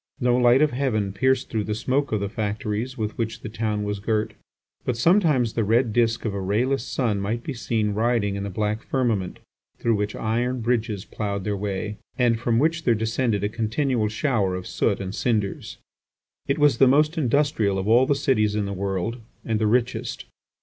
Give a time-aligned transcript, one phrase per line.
[0.19, 3.83] No light of heaven pierced through the smoke of the factories with which the town
[3.83, 4.33] was girt,
[4.83, 8.49] but sometimes the red disk of a rayless sun might be seen riding in the
[8.49, 9.37] black firmament
[9.77, 14.55] through which iron bridges ploughed their way, and from which there descended a continual shower
[14.55, 15.77] of soot and cinders.
[16.47, 20.25] It was the most industrial of all the cities in the world and the richest.